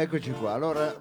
Eccoci 0.00 0.32
qua. 0.32 0.54
Allora, 0.54 0.98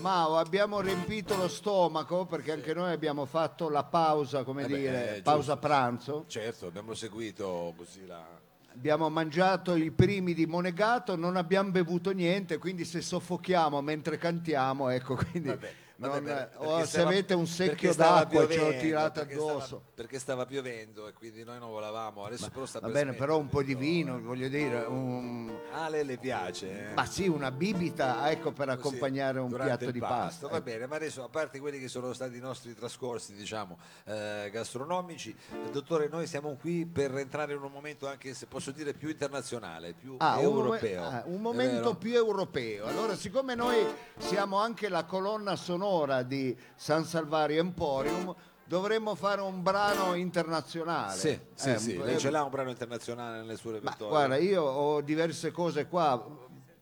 Mao, 0.00 0.36
abbiamo 0.36 0.80
riempito 0.80 1.34
lo 1.34 1.48
stomaco 1.48 2.26
perché 2.26 2.52
anche 2.52 2.74
noi 2.74 2.92
abbiamo 2.92 3.24
fatto 3.24 3.70
la 3.70 3.84
pausa, 3.84 4.44
come 4.44 4.64
Eh 4.64 4.68
beh, 4.68 4.76
dire, 4.76 5.16
eh, 5.16 5.22
pausa 5.22 5.52
giusto. 5.54 5.66
pranzo. 5.66 6.24
Certo, 6.26 6.66
abbiamo 6.66 6.92
seguito 6.92 7.72
così 7.74 8.04
la... 8.06 8.22
Abbiamo 8.70 9.08
mangiato 9.08 9.74
i 9.76 9.90
primi 9.90 10.34
di 10.34 10.44
Monegato, 10.44 11.16
non 11.16 11.36
abbiamo 11.36 11.70
bevuto 11.70 12.10
niente, 12.10 12.58
quindi 12.58 12.84
se 12.84 13.00
soffochiamo 13.00 13.80
mentre 13.80 14.18
cantiamo, 14.18 14.90
ecco, 14.90 15.16
quindi 15.16 15.48
Vabbè, 15.48 15.72
vabbè, 16.06 16.20
per- 16.22 16.50
o 16.56 16.60
perché 16.66 16.80
se 16.84 16.86
stava- 16.86 17.08
avete 17.08 17.34
un 17.34 17.46
secchio 17.46 17.94
d'acqua 17.94 18.48
ce 18.48 18.56
l'ho 18.58 18.78
tirata 18.78 19.20
perché 19.20 19.34
stava- 19.34 19.50
addosso. 19.52 19.82
perché 19.94 20.18
stava 20.18 20.46
piovendo 20.46 21.08
e 21.08 21.12
quindi 21.12 21.42
noi 21.44 21.58
non 21.58 21.70
volavamo. 21.70 22.24
Adesso 22.24 22.50
però 22.50 22.66
sta 22.66 22.78
Va 22.78 22.86
per 22.88 22.94
bene, 23.04 23.12
però 23.16 23.36
un 23.38 23.48
po' 23.48 23.62
di 23.62 23.74
vino, 23.74 24.20
voglio 24.20 24.48
dire, 24.48 24.84
un- 24.84 25.52
Ah, 25.72 25.86
a 25.86 25.88
lei 25.88 26.04
le 26.04 26.16
piace? 26.18 26.90
eh? 26.90 26.94
ma 26.94 27.04
sì, 27.04 27.26
una 27.26 27.50
bibita, 27.50 28.30
ecco, 28.30 28.52
per 28.52 28.68
accompagnare 28.68 29.40
un 29.40 29.48
durante 29.48 29.76
piatto 29.76 29.90
di 29.92 29.98
pasto. 29.98 30.14
pasta. 30.16 30.46
Va 30.48 30.56
ecco. 30.56 30.64
bene, 30.64 30.86
ma 30.86 30.96
adesso 30.96 31.24
a 31.24 31.28
parte 31.28 31.58
quelli 31.58 31.80
che 31.80 31.88
sono 31.88 32.12
stati 32.12 32.36
i 32.36 32.40
nostri 32.40 32.74
trascorsi, 32.74 33.34
diciamo, 33.34 33.76
eh, 34.04 34.50
gastronomici, 34.52 35.34
dottore, 35.72 36.08
noi 36.08 36.26
siamo 36.26 36.54
qui 36.60 36.86
per 36.86 37.16
entrare 37.16 37.54
in 37.54 37.62
un 37.62 37.72
momento 37.72 38.06
anche, 38.06 38.34
se 38.34 38.46
posso 38.46 38.70
dire, 38.70 38.92
più 38.94 39.08
internazionale, 39.08 39.94
più 39.94 40.14
Ah, 40.18 40.38
un, 40.38 40.44
europeo. 40.44 41.02
ah, 41.04 41.22
un 41.26 41.40
momento 41.40 41.96
più 41.96 42.14
europeo. 42.14 42.86
Allora, 42.86 43.16
siccome 43.16 43.54
noi 43.54 43.84
siamo 44.18 44.58
anche 44.58 44.88
la 44.88 45.04
colonna 45.04 45.56
sonora 45.56 45.86
di 46.26 46.56
San 46.74 47.04
Salvario 47.04 47.60
Emporium, 47.60 48.34
dovremmo 48.64 49.14
fare 49.14 49.40
un 49.40 49.62
brano 49.62 50.14
internazionale. 50.14 51.18
Sì, 51.18 51.38
sì, 51.54 51.70
Eh, 51.70 51.78
sì. 51.78 51.96
un- 51.96 52.04
Lei 52.04 52.18
ce 52.18 52.30
l'ha 52.30 52.42
un 52.42 52.50
brano 52.50 52.70
internazionale 52.70 53.42
nel 53.42 53.56
suo 53.56 53.70
Ma 53.70 53.76
repertorio? 53.76 54.08
guarda, 54.08 54.36
io 54.36 54.62
ho 54.62 55.00
diverse 55.00 55.50
cose 55.50 55.86
qua. 55.86 56.22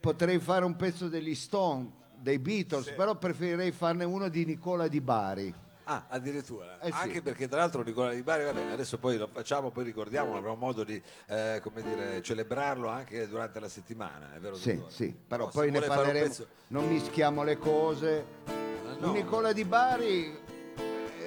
Potrei 0.01 0.39
fare 0.39 0.65
un 0.65 0.77
pezzo 0.77 1.09
degli 1.09 1.35
Stone, 1.35 1.91
dei 2.17 2.39
Beatles, 2.39 2.91
però 2.91 3.15
preferirei 3.17 3.71
farne 3.73 4.05
uno 4.05 4.29
di 4.29 4.45
Nicola 4.45 4.89
Di 4.89 5.01
Bari. 5.01 5.55
Ah, 5.89 6.07
addirittura. 6.09 6.81
Eh 6.81 6.87
sì. 6.91 6.99
Anche 7.01 7.23
perché 7.23 7.47
tra 7.47 7.59
l'altro 7.59 7.83
Nicola 7.85 8.13
Di 8.13 8.23
Bari, 8.23 8.43
vabbè, 8.43 8.73
adesso 8.73 8.99
poi 8.99 9.17
lo 9.17 9.29
facciamo, 9.33 9.71
poi 9.71 9.85
ricordiamo, 9.85 10.37
avremo 10.37 10.57
modo 10.57 10.83
di 10.83 11.01
eh, 11.29 11.61
come 11.63 11.81
dire, 11.83 12.21
celebrarlo 12.23 12.89
anche 12.89 13.29
durante 13.29 13.61
la 13.61 13.69
settimana, 13.69 14.35
è 14.35 14.41
vero? 14.41 14.57
Sì, 14.57 14.75
dottore? 14.75 14.93
sì, 14.93 15.15
però 15.27 15.45
No, 15.45 15.51
poi 15.51 15.71
ne 15.71 15.81
parleremo. 15.81 16.27
pezzo- 16.27 16.47
Non 16.69 16.89
mischiamo 16.89 17.45
le 17.45 17.57
cose. 17.59 18.56
Eh, 18.97 19.01
no. 19.01 19.13
Nicola 19.13 19.53
Di 19.53 19.65
Bari 19.65 20.39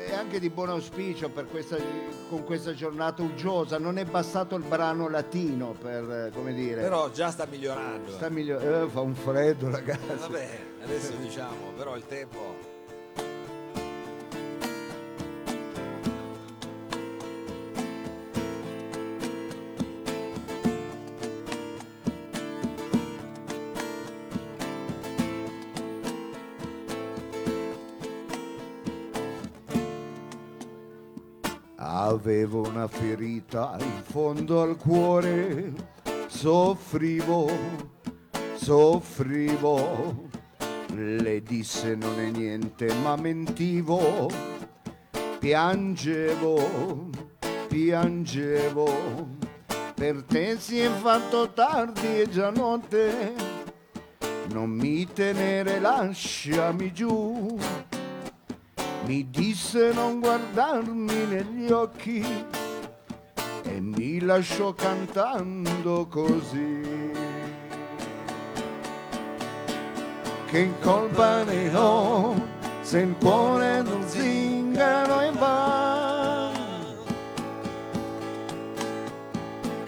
è 0.07 0.13
anche 0.13 0.39
di 0.39 0.49
buon 0.49 0.69
auspicio 0.69 1.29
per 1.29 1.47
questa, 1.47 1.77
con 2.29 2.43
questa 2.43 2.73
giornata 2.73 3.21
uggiosa. 3.21 3.77
Non 3.77 3.97
è 3.97 4.05
bastato 4.05 4.55
il 4.55 4.63
brano 4.63 5.07
latino 5.07 5.75
per, 5.79 6.03
eh, 6.09 6.31
come 6.33 6.53
dire, 6.53 6.81
Però 6.81 7.09
già 7.11 7.29
sta 7.29 7.45
migliorando. 7.49 8.11
sta 8.11 8.29
miglio- 8.29 8.59
eh, 8.59 8.87
fa 8.87 9.01
un 9.01 9.13
freddo 9.13 9.69
ragazzi. 9.69 10.15
Vabbè, 10.17 10.59
adesso 10.83 11.13
diciamo, 11.13 11.71
però 11.75 11.95
il 11.95 12.05
tempo... 12.07 12.68
Avevo 32.09 32.67
una 32.67 32.87
ferita 32.87 33.77
in 33.79 34.01
fondo 34.01 34.63
al 34.63 34.77
cuore, 34.77 35.71
soffrivo, 36.25 37.47
soffrivo. 38.55 40.27
Le 40.95 41.43
disse 41.43 41.93
non 41.93 42.19
è 42.19 42.31
niente, 42.31 42.91
ma 43.03 43.15
mentivo. 43.15 44.27
Piangevo, 45.37 47.09
piangevo. 47.67 48.87
Per 49.93 50.23
te 50.23 50.57
si 50.57 50.79
è 50.79 50.89
fatto 50.89 51.53
tardi 51.53 52.21
e 52.21 52.27
già 52.27 52.49
notte. 52.49 53.35
Non 54.47 54.71
mi 54.71 55.05
tenere, 55.13 55.79
lasciami 55.79 56.91
giù. 56.91 57.55
Mi 59.09 59.27
disse 59.31 59.91
non 59.91 60.19
guardarmi 60.19 61.25
negli 61.25 61.71
occhi 61.71 62.23
e 63.63 63.81
mi 63.81 64.19
lasciò 64.19 64.71
cantando 64.75 66.05
così. 66.05 67.11
Che 70.45 70.73
colpa 70.81 71.43
ne 71.43 71.75
ho 71.75 72.35
se 72.81 72.99
il 72.99 73.15
cuore 73.19 73.81
non 73.81 74.07
zingaro 74.07 75.21
e 75.21 75.31
va. 75.31 76.51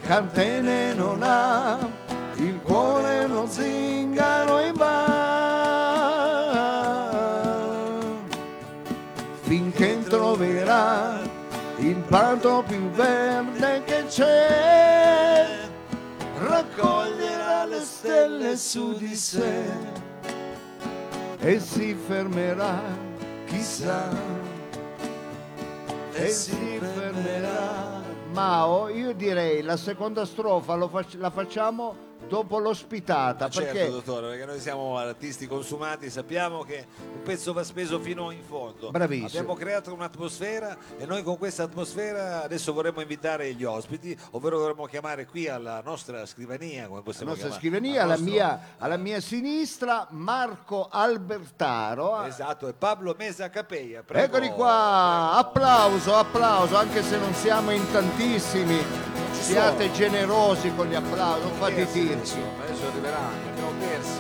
Catene 0.02 0.96
non 0.96 1.22
ha, 1.22 1.78
troverà 10.42 11.20
il 11.78 11.98
prato 11.98 12.64
più 12.68 12.90
verde 12.90 13.84
che 13.86 14.06
c'è, 14.08 15.46
raccoglierà 16.40 17.66
le 17.66 17.80
stelle 17.82 18.58
su 18.58 18.98
di 18.98 19.16
sé 19.16 19.66
e 21.40 21.60
si 21.60 21.94
fermerà, 21.94 22.82
chissà, 23.46 24.10
e 26.14 26.28
si 26.30 26.80
fermerà. 26.80 28.02
Mao, 28.32 28.90
io 28.90 29.14
direi 29.14 29.62
la 29.62 29.78
seconda 29.78 30.26
strofa 30.26 30.88
fac- 30.88 31.18
la 31.20 31.30
facciamo 31.30 32.10
dopo 32.28 32.60
l'ospitata, 32.60 33.46
Ma 33.46 33.52
certo, 33.52 33.74
perché 33.74 33.90
dottore, 33.92 34.28
perché 34.30 34.46
noi 34.46 34.60
siamo 34.60 34.98
artisti 34.98 35.48
consumati, 35.48 36.10
sappiamo 36.10 36.64
che 36.64 36.86
un 37.14 37.22
pezzo 37.24 37.54
va 37.54 37.64
speso 37.64 38.00
fino 38.00 38.32
in 38.32 38.44
fondo. 38.44 38.90
Bravissimo. 38.92 39.28
Abbiamo 39.28 39.54
creato 39.56 39.94
un'atmosfera 39.94 40.78
e 40.98 41.06
noi 41.06 41.24
con 41.24 41.38
questa 41.38 41.64
atmosfera 41.64 42.44
adesso 42.44 42.74
vorremmo 42.74 43.02
invitare 43.02 43.54
gli 43.54 43.64
ospiti, 43.64 44.18
ovvero 44.32 44.58
dovremmo 44.60 44.86
chiamare 44.86 45.26
qui 45.26 45.48
alla 45.48 45.82
nostra 45.84 46.26
scrivania, 46.26 46.86
come 46.86 46.98
la 46.98 47.04
possiamo 47.04 47.32
nostra 47.32 47.50
chiamare? 47.50 47.68
scrivania, 47.70 48.02
al 48.04 48.10
alla 48.10 48.16
nostro- 48.16 48.32
mia, 48.34 48.60
alla 48.78 48.98
mia 48.98 49.20
sinistra 49.20 50.08
Marco 50.12 50.88
Albertaro. 50.90 52.24
Esatto, 52.24 52.68
e 52.68 52.74
Pablo 52.74 53.16
Mesa 53.18 53.50
Capeia. 53.50 54.04
prego. 54.04 54.26
Eccoli 54.26 54.50
qua, 54.52 55.34
applauso, 55.34 56.16
applauso, 56.16 56.76
anche 56.78 57.04
se 57.04 57.18
non 57.18 57.34
siamo 57.34 57.72
in 57.72 57.90
tantissimi, 57.92 58.78
siate 59.42 59.92
generosi 59.92 60.72
con 60.76 60.88
gli 60.88 60.96
applausi, 60.96 61.42
non 61.44 61.52
fate 61.58 61.92
tirchi. 61.92 62.14
adesso, 62.14 62.88
arriveranno, 62.92 63.50
abbiamo 63.50 63.72
persi. 63.80 64.20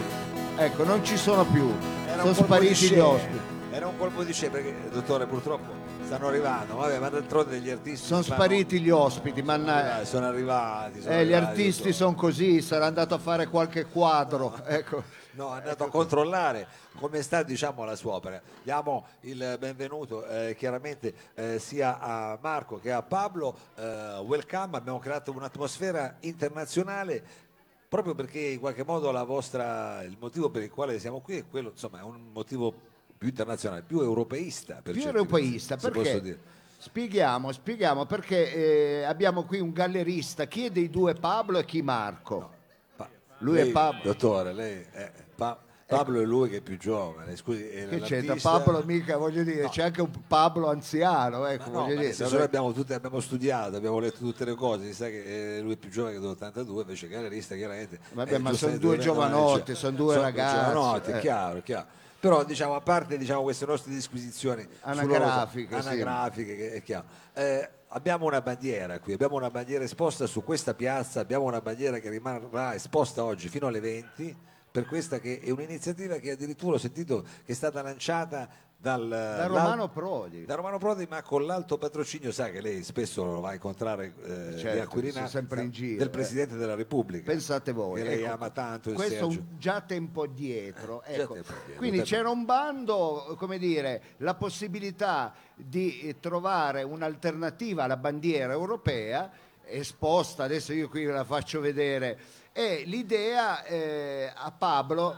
Ecco, 0.57 0.83
non 0.83 1.03
ci 1.03 1.17
sono 1.17 1.45
più, 1.45 1.71
Era 2.07 2.19
sono 2.23 2.29
un 2.29 2.35
colpo 2.35 2.59
di 2.59 2.65
spariti 2.65 2.73
gli 2.85 2.87
scena. 2.87 3.05
ospiti. 3.07 3.39
Era 3.71 3.87
un 3.87 3.97
colpo 3.97 4.23
di 4.23 4.33
scena 4.33 4.51
perché, 4.51 4.75
dottore, 4.91 5.25
purtroppo 5.27 5.79
stanno 6.03 6.27
arrivando, 6.27 6.75
vabbè, 6.75 6.99
ma 6.99 7.09
d'altronde 7.09 7.59
gli 7.59 7.69
artisti 7.69 8.05
Sono 8.05 8.21
fanno- 8.21 8.35
spariti 8.35 8.79
gli 8.81 8.89
ospiti. 8.89 9.39
Eh, 9.39 10.05
sono 10.05 10.25
arrivati. 10.27 11.01
sono 11.01 11.13
Eh, 11.13 11.25
gli 11.25 11.31
arrivati, 11.33 11.45
artisti 11.45 11.77
dottore. 11.77 11.93
sono 11.93 12.15
così, 12.15 12.61
sarà 12.61 12.85
andato 12.87 13.15
a 13.15 13.17
fare 13.17 13.47
qualche 13.47 13.85
quadro. 13.85 14.59
Ecco. 14.67 15.03
No, 15.33 15.53
è 15.53 15.59
andato 15.59 15.85
a 15.85 15.89
controllare 15.89 16.67
come 16.97 17.21
sta 17.21 17.41
diciamo, 17.43 17.85
la 17.85 17.95
sua 17.95 18.15
opera. 18.15 18.41
Diamo 18.63 19.05
il 19.21 19.55
benvenuto 19.57 20.25
eh, 20.25 20.55
chiaramente 20.57 21.13
eh, 21.35 21.57
sia 21.57 21.99
a 21.99 22.37
Marco 22.41 22.79
che 22.79 22.91
a 22.91 23.01
Pablo. 23.01 23.57
Eh, 23.75 24.17
welcome, 24.25 24.75
abbiamo 24.75 24.99
creato 24.99 25.31
un'atmosfera 25.31 26.17
internazionale 26.21 27.23
proprio 27.87 28.13
perché 28.13 28.39
in 28.39 28.59
qualche 28.59 28.83
modo 28.83 29.11
la 29.11 29.23
vostra, 29.23 30.01
il 30.03 30.17
motivo 30.19 30.49
per 30.49 30.63
il 30.63 30.69
quale 30.69 30.99
siamo 30.99 31.19
qui 31.19 31.37
è 31.37 31.47
quello, 31.49 31.69
insomma, 31.69 31.99
è 31.99 32.03
un 32.03 32.31
motivo 32.31 32.73
più 33.17 33.27
internazionale, 33.27 33.83
più 33.83 34.01
europeista. 34.01 34.81
Più 34.81 35.01
europeista 35.01 35.75
posso 35.75 35.91
perché 35.91 36.39
spieghiamo, 36.77 37.51
spieghiamo 37.51 38.05
perché 38.05 38.53
eh, 38.99 39.03
abbiamo 39.03 39.43
qui 39.43 39.59
un 39.59 39.71
gallerista 39.71 40.45
chi 40.45 40.65
è 40.65 40.71
dei 40.71 40.89
due 40.89 41.13
Pablo 41.13 41.59
e 41.59 41.65
chi 41.65 41.81
Marco 41.81 42.37
Pa- 42.39 42.60
Lui 43.41 43.59
è 43.59 43.63
lei, 43.63 43.71
Pablo. 43.71 44.01
Dottore, 44.03 44.53
lei 44.53 44.85
è 44.91 45.11
Pa- 45.35 45.59
Pablo 45.85 46.21
è 46.21 46.23
lui 46.23 46.47
che 46.49 46.57
è 46.57 46.61
più 46.61 46.77
giovane. 46.77 47.35
Scusi, 47.35 47.67
è 47.67 47.89
che 47.89 47.99
c'entra 47.99 48.27
l'artista- 48.27 48.49
Pablo 48.61 48.81
mica 48.85 49.17
voglio 49.17 49.43
dire 49.43 49.67
c'è 49.67 49.83
anche 49.83 49.99
un 50.01 50.09
Pablo 50.25 50.69
anziano 50.69 51.45
ecco 51.47 51.69
no, 51.69 51.81
voglio 51.81 51.99
dire 51.99 52.15
noi 52.17 52.41
abbiamo, 52.41 52.71
tutte- 52.71 52.93
abbiamo 52.93 53.19
studiato, 53.19 53.75
abbiamo 53.75 53.99
letto 53.99 54.19
tutte 54.19 54.45
le 54.45 54.55
cose, 54.55 54.85
si 54.85 54.93
sa 54.93 55.07
che 55.07 55.57
eh, 55.57 55.59
lui 55.59 55.73
è 55.73 55.75
più 55.75 55.89
giovane 55.89 56.13
che 56.13 56.21
dell'82, 56.21 56.79
invece 56.79 57.07
gallerista 57.09 57.55
chiaramente. 57.55 57.99
Vabbè, 58.13 58.33
eh, 58.35 58.37
ma 58.37 58.53
sono 58.53 58.77
due 58.77 58.95
dovremmo- 58.95 59.03
giovanotti, 59.03 59.75
sono 59.75 59.97
due 59.97 60.15
ragazzi, 60.17 60.55
giovanotti, 60.71 61.11
eh. 61.11 61.13
è 61.15 61.19
chiaro, 61.19 61.57
è 61.57 61.63
chiaro. 61.63 61.85
Però 62.21 62.43
diciamo, 62.45 62.75
a 62.75 62.81
parte 62.81 63.17
diciamo, 63.17 63.41
queste 63.41 63.65
nostre 63.65 63.91
disquisizioni 63.91 64.65
Anagrafiche, 64.81 65.67
sull'osa- 65.71 65.81
sì. 65.89 65.95
anagrafiche, 66.01 66.55
che 66.55 66.71
è 66.73 66.83
chiaro. 66.83 67.05
eh, 67.33 67.69
abbiamo 67.93 68.25
una 68.25 68.41
bandiera 68.41 68.99
qui, 68.99 69.13
abbiamo 69.13 69.35
una 69.35 69.49
bandiera 69.49 69.83
esposta 69.83 70.25
su 70.25 70.43
questa 70.43 70.73
piazza, 70.73 71.19
abbiamo 71.19 71.45
una 71.45 71.61
bandiera 71.61 71.99
che 71.99 72.09
rimarrà 72.09 72.73
esposta 72.73 73.23
oggi 73.23 73.49
fino 73.49 73.67
alle 73.67 73.79
20 73.79 74.37
per 74.71 74.85
questa 74.85 75.19
che 75.19 75.39
è 75.39 75.49
un'iniziativa 75.49 76.15
che 76.15 76.31
addirittura 76.31 76.75
ho 76.75 76.79
sentito 76.79 77.23
che 77.45 77.51
è 77.51 77.55
stata 77.55 77.81
lanciata 77.81 78.47
dal, 78.81 79.07
Da 79.07 79.45
Romano 79.45 79.89
Prodi. 79.89 80.43
da 80.43 80.55
Romano 80.55 80.79
Prodi, 80.79 81.05
ma 81.07 81.21
con 81.21 81.45
l'alto 81.45 81.77
patrocinio, 81.77 82.31
sa 82.31 82.49
che 82.49 82.61
lei 82.61 82.81
spesso 82.81 83.23
lo 83.23 83.39
va 83.39 83.49
a 83.49 83.53
incontrare 83.53 84.11
eh, 84.23 84.57
Certo, 84.57 84.71
di 84.73 84.79
Acquirina, 84.79 85.13
sono 85.13 85.27
sempre 85.27 85.61
in 85.61 85.69
giro, 85.69 85.97
del 85.99 86.07
eh. 86.07 86.09
Presidente 86.09 86.55
della 86.55 86.73
Repubblica. 86.73 87.29
Pensate 87.29 87.73
voi. 87.73 88.01
Che 88.01 88.07
lei 88.07 88.23
ecco, 88.23 88.33
ama 88.33 88.49
tanto 88.49 88.91
questo 88.93 89.29
Sergio. 89.29 89.45
già 89.59 89.81
tempo 89.81 90.25
dietro. 90.25 91.03
Eh, 91.03 91.15
già 91.15 91.21
ecco. 91.21 91.33
tempo 91.33 91.51
dietro, 91.53 91.75
Quindi 91.77 91.97
tempo- 91.97 92.11
c'era 92.11 92.29
un 92.31 92.43
bando, 92.43 93.35
come 93.37 93.59
dire, 93.59 94.01
la 94.17 94.33
possibilità 94.33 95.31
di 95.53 95.99
eh, 96.01 96.19
trovare 96.19 96.81
un'alternativa 96.81 97.83
alla 97.83 97.97
bandiera 97.97 98.51
europea 98.51 99.29
esposta, 99.63 100.43
adesso 100.43 100.73
io 100.73 100.89
qui 100.89 101.05
ve 101.05 101.11
la 101.13 101.23
faccio 101.23 101.59
vedere, 101.61 102.17
e 102.53 102.83
l'idea 102.85 103.63
eh, 103.63 104.31
a 104.33 104.51
Pablo 104.51 105.15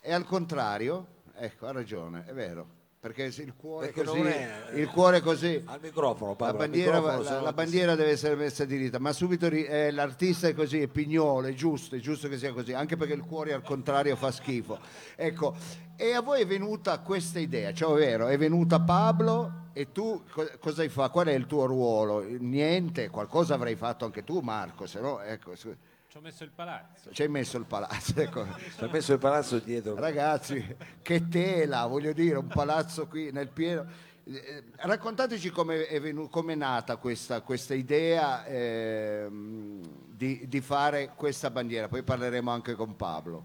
è 0.00 0.12
al 0.12 0.24
contrario, 0.26 1.06
ecco, 1.36 1.66
ha 1.66 1.72
ragione, 1.72 2.24
è 2.26 2.32
vero. 2.32 2.82
Perché 3.04 3.24
il 3.24 3.52
cuore, 3.54 3.88
Perché 3.88 4.02
così, 4.04 4.16
non 4.18 4.26
è- 4.28 4.70
il 4.76 4.88
cuore 4.88 5.20
così, 5.20 5.62
Al 5.66 5.78
microfono, 5.82 6.30
la 6.30 6.36
Paolo, 6.36 6.52
al 6.52 6.58
bandiera, 6.58 6.92
microfono, 6.96 7.22
la- 7.22 7.28
se 7.28 7.34
no 7.36 7.42
la 7.42 7.52
bandiera 7.52 7.94
deve 7.96 8.10
essere 8.12 8.34
messa 8.34 8.64
diritta, 8.64 8.98
ma 8.98 9.12
subito 9.12 9.46
ri- 9.50 9.66
eh, 9.66 9.90
l'artista 9.90 10.48
è 10.48 10.54
così, 10.54 10.80
è 10.80 10.86
pignolo, 10.86 11.46
è 11.46 11.52
giusto, 11.52 11.96
è 11.96 11.98
giusto 11.98 12.28
che 12.28 12.38
sia 12.38 12.54
così, 12.54 12.72
anche 12.72 12.96
perché 12.96 13.12
il 13.12 13.22
cuore 13.24 13.52
al 13.52 13.62
contrario 13.62 14.16
fa 14.16 14.30
schifo. 14.30 14.78
Ecco, 15.16 15.54
e 15.96 16.12
a 16.14 16.22
voi 16.22 16.40
è 16.40 16.46
venuta 16.46 16.98
questa 17.00 17.38
idea, 17.38 17.74
cioè 17.74 17.90
ovvero 17.92 18.28
è 18.28 18.38
venuta 18.38 18.80
Pablo 18.80 19.68
e 19.74 19.92
tu 19.92 20.22
co- 20.32 20.48
cosa 20.58 20.80
hai 20.80 20.88
fatto? 20.88 21.10
Qual 21.12 21.26
è 21.26 21.32
il 21.34 21.44
tuo 21.44 21.66
ruolo? 21.66 22.24
Niente, 22.26 23.10
qualcosa 23.10 23.52
avrai 23.52 23.74
fatto 23.76 24.06
anche 24.06 24.24
tu 24.24 24.40
Marco, 24.40 24.86
se 24.86 25.00
no, 25.00 25.20
ecco, 25.20 25.54
su- 25.56 25.76
Ci 26.14 26.20
ho 26.20 26.22
messo 26.22 26.44
il 26.44 26.50
palazzo. 26.50 27.10
ci 27.10 27.22
hai 27.22 27.28
messo 27.28 27.56
il 27.58 27.64
palazzo. 27.64 28.20
Ecco. 28.20 28.46
Si 28.70 28.84
è 28.84 28.88
messo 28.88 29.12
il 29.14 29.18
palazzo 29.18 29.58
dietro. 29.58 29.96
Ragazzi, 29.96 30.76
che 31.02 31.26
tela, 31.26 31.86
voglio 31.86 32.12
dire, 32.12 32.36
un 32.36 32.46
palazzo 32.46 33.08
qui 33.08 33.32
nel 33.32 33.48
pieno. 33.48 33.84
Eh, 34.22 34.62
raccontateci 34.76 35.50
come 35.50 35.88
è, 35.88 36.00
venu- 36.00 36.30
come 36.30 36.52
è 36.52 36.54
nata 36.54 36.98
questa, 36.98 37.40
questa 37.40 37.74
idea 37.74 38.46
ehm, 38.46 39.82
di, 40.06 40.46
di 40.46 40.60
fare 40.60 41.14
questa 41.16 41.50
bandiera, 41.50 41.88
poi 41.88 42.04
parleremo 42.04 42.48
anche 42.48 42.74
con 42.76 42.94
Pablo. 42.94 43.44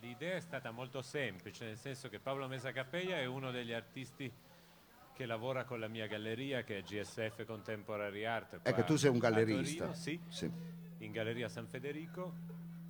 L'idea 0.00 0.36
è 0.36 0.40
stata 0.40 0.70
molto 0.70 1.02
semplice, 1.02 1.66
nel 1.66 1.76
senso 1.76 2.08
che 2.08 2.20
Paolo 2.20 2.48
Mesa 2.48 2.72
Capella 2.72 3.18
è 3.18 3.26
uno 3.26 3.50
degli 3.50 3.74
artisti 3.74 4.32
che 5.12 5.26
lavora 5.26 5.64
con 5.64 5.78
la 5.78 5.88
mia 5.88 6.06
galleria, 6.06 6.62
che 6.62 6.78
è 6.78 6.82
GSF 6.82 7.44
Contemporary 7.44 8.24
Art. 8.24 8.60
Ecco, 8.62 8.84
tu 8.84 8.96
sei 8.96 9.10
un 9.10 9.18
gallerista. 9.18 9.88
Torino, 9.88 9.94
sì, 9.94 10.18
Sì. 10.30 10.50
In 10.98 11.12
Galleria 11.12 11.48
San 11.48 11.66
Federico. 11.66 12.34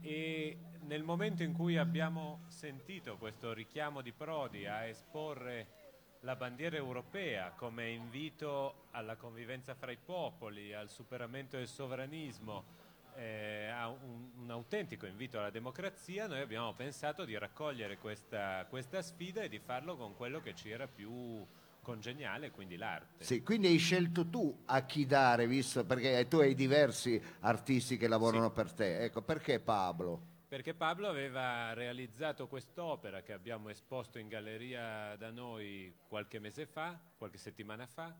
E 0.00 0.58
nel 0.82 1.02
momento 1.02 1.42
in 1.42 1.52
cui 1.52 1.76
abbiamo 1.76 2.40
sentito 2.46 3.16
questo 3.16 3.52
richiamo 3.52 4.00
di 4.00 4.12
Prodi 4.12 4.66
a 4.66 4.84
esporre 4.84 5.76
la 6.20 6.34
bandiera 6.34 6.76
europea 6.76 7.52
come 7.52 7.90
invito 7.90 8.86
alla 8.92 9.16
convivenza 9.16 9.74
fra 9.74 9.92
i 9.92 9.98
popoli, 10.02 10.72
al 10.74 10.88
superamento 10.88 11.56
del 11.56 11.68
sovranismo, 11.68 12.86
eh, 13.14 13.66
a 13.66 13.88
un, 13.88 14.30
un 14.36 14.50
autentico 14.50 15.06
invito 15.06 15.38
alla 15.38 15.50
democrazia, 15.50 16.26
noi 16.26 16.40
abbiamo 16.40 16.72
pensato 16.72 17.24
di 17.24 17.36
raccogliere 17.36 17.98
questa, 17.98 18.64
questa 18.68 19.02
sfida 19.02 19.42
e 19.42 19.48
di 19.48 19.58
farlo 19.58 19.96
con 19.96 20.16
quello 20.16 20.40
che 20.40 20.54
ci 20.54 20.70
era 20.70 20.86
più 20.86 21.44
congeniale, 21.88 22.50
quindi 22.50 22.76
l'arte. 22.76 23.24
Sì, 23.24 23.42
quindi 23.42 23.68
hai 23.68 23.78
scelto 23.78 24.28
tu 24.28 24.54
a 24.66 24.82
chi 24.82 25.06
dare, 25.06 25.46
visto 25.46 25.86
perché 25.86 26.28
tu 26.28 26.36
hai 26.36 26.54
diversi 26.54 27.18
artisti 27.40 27.96
che 27.96 28.08
lavorano 28.08 28.50
per 28.50 28.70
te. 28.72 29.04
Ecco, 29.04 29.22
perché 29.22 29.58
Pablo? 29.58 30.36
Perché 30.48 30.74
Pablo 30.74 31.08
aveva 31.08 31.72
realizzato 31.72 32.46
quest'opera 32.46 33.22
che 33.22 33.32
abbiamo 33.32 33.70
esposto 33.70 34.18
in 34.18 34.28
galleria 34.28 35.16
da 35.16 35.30
noi 35.30 35.94
qualche 36.08 36.38
mese 36.38 36.66
fa, 36.66 36.98
qualche 37.16 37.38
settimana 37.38 37.86
fa, 37.86 38.14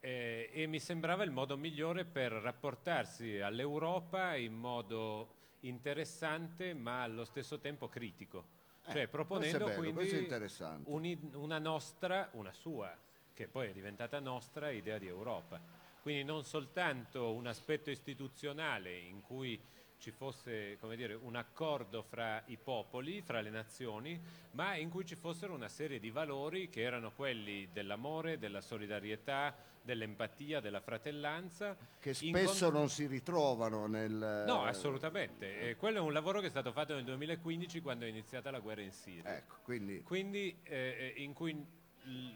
eh, 0.00 0.48
e 0.50 0.66
mi 0.66 0.80
sembrava 0.80 1.22
il 1.22 1.30
modo 1.30 1.58
migliore 1.58 2.06
per 2.06 2.32
rapportarsi 2.32 3.38
all'Europa 3.38 4.34
in 4.34 4.54
modo 4.54 5.34
interessante 5.60 6.72
ma 6.72 7.02
allo 7.02 7.26
stesso 7.26 7.58
tempo 7.58 7.86
critico. 7.86 8.58
Cioè 8.90 9.08
proponendo 9.08 9.66
bello, 9.66 9.92
quindi 9.92 11.30
una 11.34 11.58
nostra, 11.58 12.30
una 12.32 12.52
sua, 12.52 12.96
che 13.34 13.48
poi 13.48 13.68
è 13.68 13.72
diventata 13.72 14.18
nostra 14.20 14.70
idea 14.70 14.98
di 14.98 15.06
Europa. 15.06 15.60
Quindi 16.02 16.24
non 16.24 16.44
soltanto 16.44 17.32
un 17.32 17.46
aspetto 17.46 17.90
istituzionale 17.90 18.96
in 18.96 19.20
cui 19.20 19.60
ci 20.00 20.10
fosse 20.10 20.78
come 20.80 20.96
dire, 20.96 21.14
un 21.14 21.36
accordo 21.36 22.02
fra 22.02 22.42
i 22.46 22.56
popoli, 22.56 23.20
fra 23.20 23.42
le 23.42 23.50
nazioni, 23.50 24.18
ma 24.52 24.74
in 24.74 24.88
cui 24.88 25.04
ci 25.04 25.14
fossero 25.14 25.54
una 25.54 25.68
serie 25.68 26.00
di 26.00 26.10
valori 26.10 26.70
che 26.70 26.80
erano 26.80 27.12
quelli 27.12 27.68
dell'amore, 27.70 28.38
della 28.38 28.62
solidarietà, 28.62 29.54
dell'empatia, 29.82 30.60
della 30.60 30.80
fratellanza. 30.80 31.76
Che 31.98 32.14
spesso 32.14 32.70
con- 32.70 32.80
non 32.80 32.88
si 32.88 33.06
ritrovano 33.06 33.86
nel... 33.86 34.44
No, 34.46 34.62
assolutamente. 34.64 35.68
E 35.68 35.76
quello 35.76 35.98
è 35.98 36.00
un 36.00 36.14
lavoro 36.14 36.40
che 36.40 36.46
è 36.46 36.50
stato 36.50 36.72
fatto 36.72 36.94
nel 36.94 37.04
2015 37.04 37.80
quando 37.82 38.06
è 38.06 38.08
iniziata 38.08 38.50
la 38.50 38.60
guerra 38.60 38.80
in 38.80 38.92
Siria. 38.92 39.36
Ecco, 39.36 39.56
quindi... 39.62 40.02
Quindi 40.02 40.58
eh, 40.62 41.12
in 41.16 41.34
cui 41.34 41.78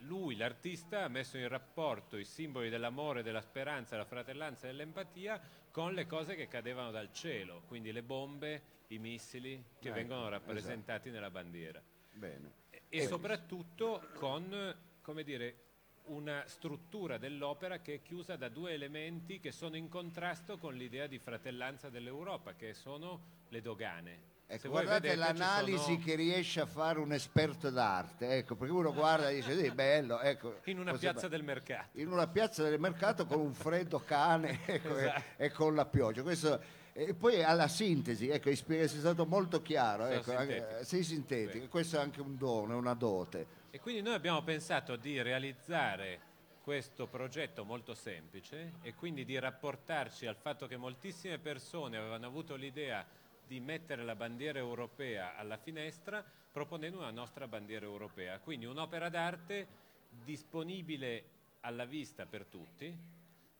lui, 0.02 0.37
l'artista, 0.37 1.05
ha 1.05 1.08
messo 1.08 1.38
in 1.38 1.49
rapporto 1.49 2.16
i 2.16 2.25
simboli 2.25 2.69
dell'amore, 2.69 3.22
della 3.22 3.40
speranza, 3.40 3.96
della 3.96 4.06
fratellanza 4.06 4.66
e 4.66 4.70
dell'empatia 4.70 5.40
con 5.70 5.94
le 5.94 6.06
cose 6.06 6.37
che 6.37 6.49
cadevano 6.49 6.90
dal 6.90 7.12
cielo, 7.12 7.62
quindi 7.66 7.90
le 7.93 8.02
bombe, 8.02 8.62
i 8.88 8.99
missili 8.99 9.62
che 9.78 9.88
Ecco, 9.88 9.96
vengono 9.96 10.28
rappresentati 10.28 11.11
nella 11.11 11.31
bandiera. 11.31 11.82
Bene. 12.12 12.52
E, 12.70 12.82
e 12.88 13.06
soprattutto 13.06 14.08
con, 14.14 14.76
come 15.00 15.25
dire, 15.25 15.62
una 16.05 16.44
struttura 16.46 17.16
dell'opera 17.16 17.78
che 17.81 17.94
è 17.94 18.02
chiusa 18.02 18.37
da 18.37 18.49
due 18.49 18.72
elementi 18.72 19.40
che 19.40 19.52
sono 19.52 19.76
in 19.76 19.88
contrasto 19.88 20.58
con 20.58 20.75
l'idea 20.75 21.06
di 21.06 21.19
fratellanza 21.19 21.88
dell'Europa, 21.88 22.55
che 22.55 22.75
sono 22.75 23.43
le 23.49 23.61
dogane. 23.61 24.32
Ecco, 24.46 24.69
guardate 24.69 25.08
vedete, 25.08 25.17
l'analisi 25.17 25.79
sono- 25.82 25.99
che 26.05 26.14
riesce 26.17 26.61
a 26.61 26.67
fare 26.67 26.99
un 26.99 27.12
esperto 27.12 27.70
d'arte, 27.70 28.29
ecco, 28.37 28.55
perché 28.56 28.73
uno 28.75 28.93
guarda 28.93 29.31
e 29.31 29.37
dice 29.37 29.58
sì, 29.58 29.70
bello, 29.70 30.20
ecco. 30.20 30.61
in 30.64 30.79
una 30.79 30.93
piazza 30.93 31.23
va- 31.23 31.29
del 31.29 31.43
mercato. 31.43 31.99
in 31.99 32.08
una 32.12 32.26
piazza 32.29 32.62
del 32.62 32.79
mercato 32.79 33.25
con 33.26 33.41
un 33.41 33.55
freddo 33.55 34.00
cane 34.05 34.61
ecco, 34.67 34.96
e- 34.99 35.05
Esatto. 35.05 35.23
e, 35.43 35.50
con 35.50 35.75
la 35.75 35.87
pioggia. 35.87 36.23
Questo, 36.23 36.61
e 36.93 37.14
poi 37.14 37.43
alla 37.43 37.69
sintesi, 37.69 38.29
ecco, 38.29 38.55
sei 38.55 38.87
stato 38.88 39.25
molto 39.25 39.62
chiaro, 39.62 40.05
Sono 40.05 40.14
ecco, 40.14 40.37
anche- 40.37 40.85
sei 40.85 41.02
sintetico, 41.02 41.64
Sì. 41.64 41.69
questo 41.70 41.97
è 41.97 42.00
anche 42.00 42.20
un 42.20 42.37
dono, 42.37 42.75
è 42.75 42.76
una 42.76 42.94
dote. 42.94 43.47
E 43.71 43.80
quindi 43.80 44.02
noi 44.02 44.14
abbiamo 44.14 44.42
pensato 44.42 44.95
di 44.97 45.21
realizzare 45.23 46.21
questo 46.62 47.07
progetto 47.07 47.64
molto 47.64 47.95
semplice 47.95 48.75
e 48.83 48.95
quindi 48.95 49.25
di 49.25 49.38
rapportarci 49.38 50.26
al 50.26 50.37
fatto 50.37 50.66
che 50.66 50.76
moltissime 50.76 51.38
persone 51.38 51.97
avevano 51.97 52.26
avuto 52.26 52.54
l'idea 52.54 53.04
di 53.47 53.61
mettere 53.61 54.03
la 54.05 54.15
bandiera 54.15 54.59
europea 54.59 55.37
alla 55.37 55.57
finestra 55.57 56.25
proponendo 56.51 56.99
una 56.99 57.11
nostra 57.11 57.49
bandiera 57.49 57.85
europea. 57.85 58.39
Quindi 58.39 58.65
un'opera 58.67 59.09
d'arte 59.09 59.67
disponibile 60.09 61.25
alla 61.61 61.85
vista 61.85 62.27
per 62.27 62.47
tutti, 62.47 62.97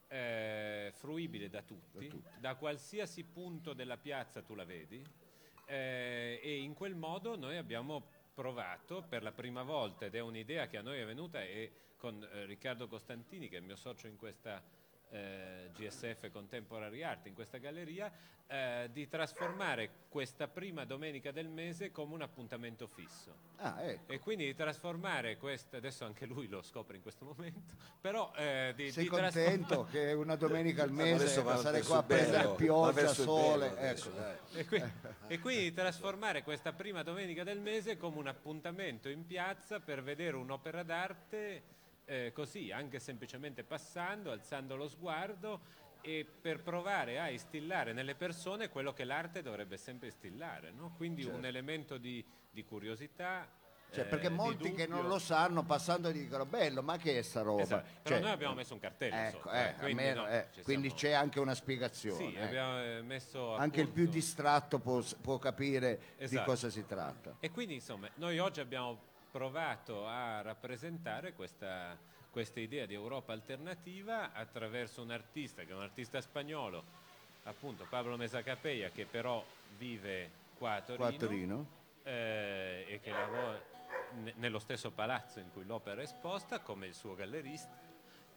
eh, 0.09 0.93
fruibile 0.95 1.49
da 1.49 1.62
tutti, 1.62 2.23
da 2.38 2.55
qualsiasi 2.55 3.25
punto 3.25 3.73
della 3.73 3.97
piazza 3.97 4.43
tu 4.43 4.55
la 4.55 4.64
vedi 4.64 5.03
eh, 5.67 6.41
e 6.43 6.57
in 6.59 6.75
quel 6.75 6.95
modo 6.95 7.37
noi 7.37 7.57
abbiamo 7.57 8.07
provato 8.35 9.05
per 9.09 9.23
la 9.23 9.33
prima 9.33 9.62
volta 9.62 10.07
ed 10.07 10.14
è 10.14 10.21
un'idea 10.21 10.67
che 10.67 10.76
a 10.76 10.83
noi 10.83 11.00
è 11.00 11.05
venuta 11.07 11.43
e 11.43 11.73
con 11.97 12.23
eh, 12.23 12.45
Riccardo 12.45 12.87
Costantini 12.87 13.49
che 13.49 13.57
è 13.57 13.61
il 13.61 13.64
mio 13.64 13.76
socio 13.76 14.07
in 14.07 14.17
questa 14.17 14.62
eh, 15.14 15.71
GSF 15.73 16.30
Contemporary 16.30 17.02
Art, 17.02 17.26
in 17.26 17.35
questa 17.35 17.59
galleria, 17.59 18.11
eh, 18.47 18.90
di 18.92 19.09
trasformare 19.09 19.90
questa 20.09 20.49
prima 20.49 20.85
domenica 20.85 21.30
del 21.30 21.49
mese 21.49 21.90
come 21.92 22.14
un 22.14 22.23
appuntamento 22.23 22.87
fisso. 22.87 23.52
Ah, 23.56 23.80
ecco. 23.83 24.12
E 24.12 24.18
quindi 24.18 24.44
di 24.44 24.54
trasformare 24.54 25.37
questa, 25.37 25.76
adesso 25.76 26.04
anche 26.04 26.26
lui 26.26 26.49
lo 26.49 26.62
scopre 26.62 26.97
in 26.97 27.02
questo 27.02 27.25
momento, 27.25 27.75
però 28.00 28.33
eh, 28.37 28.73
di, 28.75 28.90
Sei 28.90 29.04
di 29.04 29.09
contento 29.09 29.87
che 29.90 30.12
una 30.12 30.35
domenica 30.35 30.83
al 30.83 30.90
mese 30.90 31.42
passare 31.42 31.83
qua 31.83 31.99
a 31.99 32.02
prendere 32.02 32.54
pioggia, 32.56 33.14
sole, 33.14 33.76
ecco. 33.78 34.09
dai. 34.11 34.37
E 34.52 34.64
quindi, 34.66 34.92
e 35.28 35.38
quindi 35.38 35.62
di 35.62 35.73
trasformare 35.73 36.42
questa 36.42 36.73
prima 36.73 37.02
domenica 37.02 37.44
del 37.44 37.61
mese 37.61 37.97
come 37.97 38.18
un 38.18 38.26
appuntamento 38.26 39.09
in 39.09 39.25
piazza 39.26 39.78
per 39.78 40.02
vedere 40.02 40.37
un'opera 40.37 40.83
d'arte 40.83 41.83
eh, 42.06 42.32
così, 42.32 42.70
anche 42.70 42.99
semplicemente 42.99 43.64
passando, 43.64 44.30
alzando 44.30 44.76
lo 44.76 44.88
sguardo 44.88 45.82
e 46.00 46.26
per 46.40 46.62
provare 46.62 47.18
a 47.18 47.30
instillare 47.30 47.92
nelle 47.94 48.14
persone 48.14 48.68
quello 48.68 48.92
che 48.92 49.04
l'arte 49.04 49.40
dovrebbe 49.40 49.78
sempre 49.78 50.08
instillare, 50.08 50.70
no? 50.70 50.92
quindi 50.96 51.25
un 51.25 51.46
elemento 51.46 51.96
di, 51.96 52.23
di 52.50 52.62
curiosità, 52.62 53.49
Cioè, 53.90 54.04
eh, 54.04 54.06
perché 54.06 54.28
di 54.28 54.34
molti 54.34 54.73
che 54.75 54.87
non 54.87 55.06
lo 55.06 55.18
sanno 55.18 55.64
passando 55.64 56.11
dicono 56.11 56.44
bello 56.44 56.82
ma 56.82 56.99
che 56.99 57.18
è 57.18 57.23
sta 57.23 57.40
roba 57.40 57.62
Esatto, 57.62 57.88
però 58.02 58.16
Cioè, 58.16 58.25
noi 58.25 58.32
abbiamo 58.32 58.54
messo 58.54 58.75
un 58.75 58.80
cartello 58.80 59.14
ecco, 59.14 59.37
sotto, 59.38 59.50
eh, 59.52 59.68
eh, 59.68 59.75
quindi, 59.76 60.02
almeno, 60.02 60.20
no, 60.23 60.28
eh, 60.28 60.49
quindi 60.62 60.88
siamo- 60.88 61.00
c'è 61.00 61.11
anche 61.12 61.40
una 61.40 61.54
spiegazione 61.54 62.30
Sì, 62.30 62.37
ecco. 62.37 62.54
eh, 62.54 63.56
anche 63.56 63.80
il 63.80 63.88
più 63.88 64.06
distratto 64.06 64.78
può, 64.80 65.02
può 65.23 65.38
capire 65.38 66.00
di 66.18 66.25
Esatto. 66.25 66.50
cosa 66.50 66.68
si 66.68 66.84
tratta 66.84 67.37
E 67.40 67.50
quindi 67.50 67.75
insomma 67.75 68.11
noi 68.16 68.38
oggi 68.38 68.61
abbiamo 68.61 69.12
provato 69.35 70.07
a 70.07 70.43
rappresentare 70.43 71.33
questa, 71.33 71.99
questa 72.31 72.61
idea 72.61 72.87
di 72.87 72.95
Europa 72.95 73.33
alternativa 73.33 74.33
attraverso 74.33 75.03
un 75.03 75.11
artista 75.11 75.64
che 75.64 75.73
è 75.73 75.75
un 75.75 75.83
artista 75.83 76.21
spagnolo, 76.21 76.85
appunto 77.43 77.85
Pablo 77.91 78.17
Mesacapeia, 78.17 78.91
che 78.91 79.07
però 79.07 79.45
vive 79.76 80.31
qua 80.57 80.75
a 80.75 80.83
Torino, 80.83 81.05
qua 81.05 81.17
a 81.17 81.19
Torino 81.19 81.67
eh, 82.05 82.85
e 82.88 83.00
che 83.00 83.11
lavora 83.11 83.61
ne- 84.23 84.35
nello 84.37 84.61
stesso 84.61 84.93
palazzo 84.93 85.41
in 85.41 85.50
cui 85.53 85.64
l'opera 85.64 86.00
è 86.00 86.05
esposta 86.05 86.61
come 86.61 86.87
il 86.87 86.95
suo 86.95 87.17
gallerista. 87.17 87.83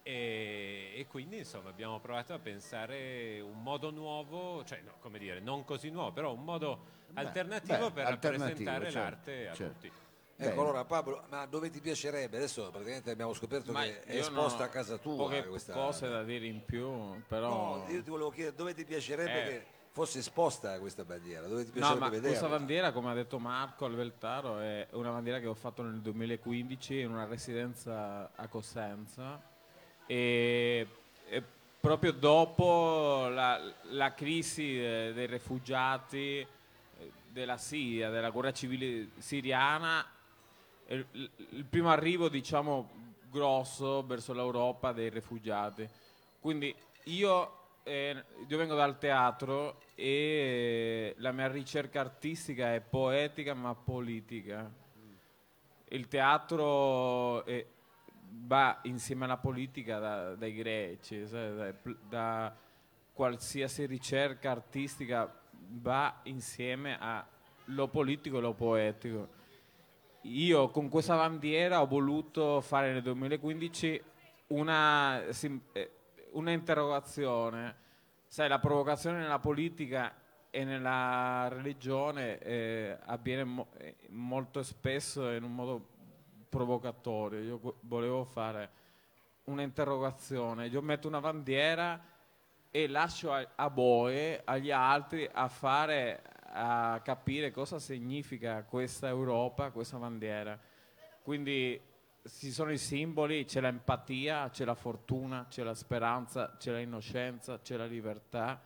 E, 0.01 0.93
e 0.95 1.05
quindi 1.05 1.37
insomma 1.37 1.69
abbiamo 1.69 1.99
provato 1.99 2.33
a 2.33 2.39
pensare 2.39 3.39
un 3.39 3.61
modo 3.61 3.91
nuovo, 3.91 4.63
cioè 4.63 4.81
no, 4.81 4.93
come 4.99 5.19
dire, 5.19 5.41
non 5.41 5.63
così 5.63 5.91
nuovo, 5.91 6.11
però 6.11 6.33
un 6.33 6.43
modo 6.43 6.85
alternativo 7.13 7.89
beh, 7.89 7.93
per 7.93 8.05
alternativo, 8.05 8.71
rappresentare 8.71 8.89
certo, 8.89 8.99
l'arte 8.99 9.49
a 9.49 9.53
certo. 9.53 9.73
tutti. 9.73 9.91
Ecco, 10.39 10.49
Bene. 10.49 10.61
allora 10.61 10.85
Pablo, 10.85 11.23
ma 11.29 11.47
dove 11.47 11.71
ti 11.71 11.79
piacerebbe? 11.79 12.37
Adesso 12.37 12.69
praticamente 12.69 13.09
abbiamo 13.09 13.33
scoperto 13.33 13.71
Ma 13.71 13.81
che 13.81 14.03
è 14.03 14.13
io 14.13 14.19
esposta 14.19 14.63
ho 14.63 14.65
a 14.65 14.69
casa 14.69 14.97
tua 14.99 15.15
poche 15.15 15.47
questa... 15.47 15.73
cose 15.73 16.07
da 16.07 16.21
dire 16.23 16.45
in 16.45 16.63
più, 16.63 17.19
però 17.27 17.77
No, 17.77 17.91
io 17.91 18.03
ti 18.03 18.09
volevo 18.11 18.29
chiedere 18.29 18.55
dove 18.55 18.75
ti 18.75 18.85
piacerebbe 18.85 19.45
Eh. 19.45 19.49
che 19.49 19.65
fosse 19.91 20.19
esposta 20.19 20.77
questa 20.79 21.03
bandiera, 21.03 21.47
dove 21.47 21.61
ti 21.63 21.69
No, 21.69 21.73
piacerebbe 21.73 21.99
ma 21.99 22.09
vederla? 22.09 22.27
questa 22.37 22.55
bandiera, 22.55 22.91
come 22.91 23.09
ha 23.09 23.13
detto 23.15 23.39
Marco 23.39 23.85
Alveltaro, 23.85 24.59
è 24.59 24.87
una 24.91 25.09
bandiera 25.09 25.39
che 25.39 25.47
ho 25.47 25.55
fatto 25.55 25.81
nel 25.81 26.01
2015 26.01 26.99
in 26.99 27.09
una 27.09 27.25
residenza 27.25 28.29
a 28.35 28.47
Cosenza 28.47 29.41
e, 30.05 30.87
e 31.29 31.43
proprio 31.79 32.11
dopo 32.11 33.27
la, 33.27 33.59
la 33.85 34.13
crisi 34.13 34.79
eh, 34.79 35.13
dei 35.15 35.25
rifugiati 35.25 36.41
eh, 36.41 36.47
della 37.29 37.57
Siria, 37.57 38.11
della 38.11 38.29
guerra 38.29 38.51
civile 38.53 39.09
siriana, 39.17 40.05
il, 40.95 41.05
il- 41.11 41.65
primo 41.65 41.89
arrivo, 41.89 42.29
diciamo, 42.29 42.89
grosso 43.29 44.05
verso 44.05 44.33
l'Europa 44.33 44.91
dei 44.93 45.09
rifugiati. 45.09 45.87
Quindi 46.39 46.73
io, 47.05 47.51
eh, 47.83 48.23
io 48.47 48.57
vengo 48.57 48.75
dal 48.75 48.97
teatro 48.97 49.81
e 49.95 51.13
la 51.17 51.31
mia 51.31 51.47
ricerca 51.47 51.99
artistica 51.99 52.73
è 52.73 52.81
poetica 52.81 53.53
ma 53.53 53.75
politica. 53.75 54.71
Il 55.89 56.07
teatro 56.07 57.45
eh, 57.45 57.65
va 58.45 58.79
insieme 58.83 59.25
alla 59.25 59.37
politica 59.37 59.99
da- 59.99 60.35
dai 60.35 60.53
greci, 60.53 61.23
da, 61.27 61.73
da 62.07 62.55
qualsiasi 63.13 63.85
ricerca 63.85 64.51
artistica 64.51 65.33
va 65.69 66.19
insieme 66.23 66.97
a 66.99 67.25
lo 67.65 67.87
politico 67.87 68.37
e 68.37 68.41
lo 68.41 68.53
poetico. 68.53 69.36
Io 70.21 70.69
con 70.69 70.89
questa 70.89 71.15
bandiera 71.15 71.81
ho 71.81 71.87
voluto 71.87 72.59
fare 72.61 72.91
nel 72.91 73.01
2015 73.01 74.01
una, 74.47 75.23
eh, 75.23 75.91
una 76.31 76.51
interrogazione. 76.51 77.75
Sai, 78.27 78.49
la 78.49 78.59
provocazione 78.59 79.19
nella 79.19 79.39
politica 79.39 80.13
e 80.49 80.63
nella 80.63 81.47
religione 81.49 82.39
eh, 82.39 82.97
avviene 83.05 83.43
mo- 83.43 83.67
eh, 83.77 83.95
molto 84.09 84.63
spesso 84.63 85.29
in 85.31 85.43
un 85.43 85.53
modo 85.53 85.87
provocatorio. 86.49 87.39
Io 87.39 87.59
vo- 87.59 87.77
volevo 87.81 88.25
fare 88.25 88.69
un'interrogazione. 89.45 90.67
Io 90.67 90.81
metto 90.81 91.07
una 91.07 91.21
bandiera 91.21 92.01
e 92.69 92.87
lascio 92.87 93.31
a, 93.31 93.47
a 93.55 93.69
voi, 93.69 94.37
agli 94.43 94.71
altri, 94.71 95.29
a 95.31 95.47
fare, 95.47 96.21
a 96.49 96.99
capire 97.03 97.51
cosa 97.51 97.79
significa 97.79 98.63
questa 98.63 99.07
Europa, 99.07 99.71
questa 99.71 99.97
bandiera. 99.97 100.59
Quindi 101.21 101.79
ci 102.27 102.51
sono 102.51 102.71
i 102.71 102.77
simboli, 102.77 103.45
c'è 103.45 103.61
l'empatia, 103.61 104.49
c'è 104.49 104.65
la 104.65 104.75
fortuna, 104.75 105.45
c'è 105.49 105.63
la 105.63 105.73
speranza, 105.73 106.55
c'è 106.57 106.73
l'innocenza, 106.73 107.59
c'è 107.59 107.77
la 107.77 107.85
libertà 107.85 108.61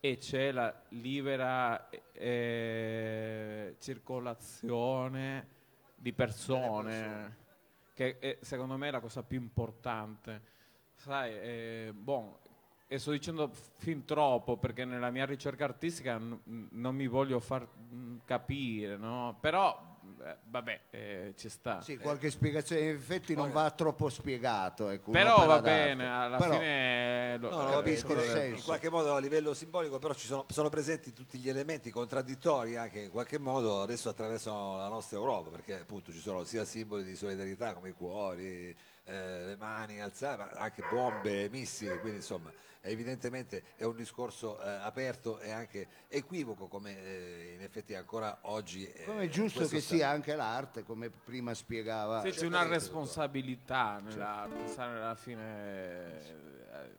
e 0.00 0.18
c'è 0.18 0.52
la 0.52 0.82
libera 0.90 1.88
eh, 2.12 3.76
circolazione 3.78 5.48
di 5.94 6.12
persone, 6.12 7.36
che 7.94 8.18
è, 8.18 8.38
secondo 8.42 8.76
me 8.76 8.88
è 8.88 8.90
la 8.90 9.00
cosa 9.00 9.22
più 9.22 9.40
importante. 9.40 10.52
Sai, 10.94 11.32
eh, 11.32 11.92
boh, 11.94 12.40
e 12.94 12.98
sto 12.98 13.10
dicendo 13.10 13.50
fin 13.76 14.04
troppo 14.04 14.56
perché 14.56 14.84
nella 14.84 15.10
mia 15.10 15.26
ricerca 15.26 15.64
artistica 15.64 16.16
n- 16.16 16.68
non 16.72 16.94
mi 16.94 17.06
voglio 17.06 17.40
far 17.40 17.66
mm, 17.92 18.16
capire, 18.24 18.96
no? 18.96 19.36
Però, 19.40 19.98
eh, 20.24 20.36
vabbè, 20.44 20.80
eh, 20.90 21.34
ci 21.36 21.48
sta. 21.48 21.80
sì, 21.80 21.96
qualche 21.98 22.30
spiegazione 22.30 22.82
in 22.82 22.88
effetti 22.94 23.34
non 23.34 23.50
va 23.50 23.70
troppo 23.72 24.08
spiegato 24.08 24.88
ecco, 24.90 25.10
Però 25.10 25.38
va 25.46 25.58
d'arte. 25.60 25.70
bene, 25.70 26.06
alla 26.08 26.36
Però- 26.36 26.52
fine... 26.54 27.38
lo- 27.38 27.50
No, 27.50 27.62
no, 27.62 27.70
capisco 27.70 28.12
il 28.12 28.18
eh, 28.20 28.22
senso. 28.28 28.56
in 28.58 28.62
qualche 28.64 28.88
modo 28.90 29.12
a 29.14 29.18
livello 29.18 29.54
simbolico 29.54 29.98
però 29.98 30.14
ci 30.14 30.26
sono, 30.26 30.44
sono 30.48 30.68
presenti 30.68 31.12
tutti 31.12 31.36
gli 31.38 31.48
elementi 31.48 31.90
contraddittori 31.90 32.76
anche 32.76 33.00
in 33.00 33.10
qualche 33.10 33.38
modo 33.38 33.82
adesso 33.82 34.08
attraversano 34.08 34.76
la 34.76 34.88
nostra 34.88 35.16
Europa 35.18 35.50
perché 35.50 35.80
appunto 35.80 36.12
ci 36.12 36.20
sono 36.20 36.44
sia 36.44 36.64
simboli 36.64 37.02
di 37.02 37.16
solidarietà 37.16 37.74
come 37.74 37.88
i 37.88 37.92
cuori, 37.92 38.74
eh, 39.04 39.44
le 39.44 39.56
mani 39.56 40.00
alzate, 40.00 40.36
ma 40.54 40.60
anche 40.60 40.82
bombe, 40.90 41.48
missili, 41.50 41.98
quindi 41.98 42.18
insomma 42.18 42.52
evidentemente 42.86 43.62
è 43.76 43.84
un 43.84 43.96
discorso 43.96 44.60
eh, 44.62 44.68
aperto 44.68 45.38
e 45.40 45.50
anche 45.50 45.86
equivoco 46.08 46.66
come 46.68 46.94
eh, 47.02 47.52
in 47.54 47.62
effetti 47.62 47.94
ancora 47.94 48.40
oggi 48.42 48.86
eh, 48.86 49.04
come 49.06 49.24
è 49.24 49.28
giusto 49.28 49.60
che 49.60 49.80
sta- 49.80 49.94
sia 49.94 50.10
anche 50.10 50.34
l'arte 50.34 50.82
come 50.82 51.08
prima 51.08 51.54
spiegava 51.54 52.20
Sì, 52.20 52.30
c'è 52.32 52.44
una 52.44 52.58
dottor. 52.58 52.72
responsabilità 52.74 54.00
nell'arte, 54.02 54.68
sai, 54.68 54.96
alla 54.96 55.14
fine 55.14 56.20
eh, 56.20 56.96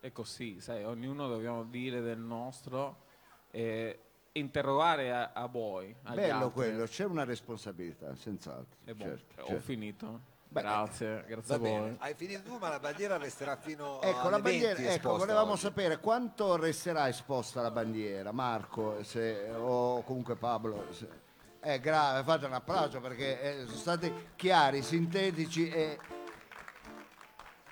è 0.00 0.12
così, 0.12 0.60
sai, 0.60 0.84
ognuno 0.84 1.26
dobbiamo 1.26 1.64
dire 1.64 2.02
del 2.02 2.18
nostro 2.18 3.04
e 3.50 3.98
interrogare 4.32 5.10
a, 5.10 5.30
a 5.32 5.46
voi. 5.46 5.94
agli 6.02 6.16
bello 6.16 6.34
altri. 6.34 6.50
quello 6.52 6.84
c'è 6.84 7.04
una 7.04 7.24
responsabilità 7.24 8.14
senz'altro 8.14 8.76
certo, 8.84 9.40
ho 9.40 9.46
certo. 9.46 9.62
finito. 9.62 10.32
Beh, 10.48 10.60
grazie, 10.60 11.24
grazie 11.26 11.42
Va 11.46 11.54
a 11.54 11.58
voi. 11.70 11.80
bene, 11.80 11.96
hai 11.98 12.14
finito 12.14 12.42
tu 12.42 12.58
ma 12.58 12.68
la 12.68 12.78
bandiera 12.78 13.16
resterà 13.16 13.56
fino 13.56 14.00
Ecco, 14.00 14.20
alle 14.20 14.30
la 14.30 14.38
bandiera, 14.40 14.74
20 14.74 14.92
ecco, 14.94 15.16
volevamo 15.16 15.52
oggi. 15.52 15.60
sapere 15.62 15.98
quanto 15.98 16.56
resterà 16.56 17.08
esposta 17.08 17.60
la 17.60 17.70
bandiera, 17.72 18.30
Marco, 18.30 19.02
se- 19.02 19.50
o 19.56 20.02
comunque 20.04 20.36
Pablo. 20.36 20.86
se- 20.92 21.22
è 21.58 21.80
grave, 21.80 22.22
fate 22.22 22.46
un 22.46 22.52
applauso 22.52 23.00
perché 23.00 23.40
eh, 23.40 23.64
sono 23.66 23.76
stati 23.78 24.12
chiari, 24.36 24.82
sintetici 24.82 25.68
e 25.70 25.98